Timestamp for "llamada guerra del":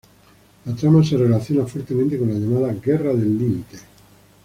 2.39-3.37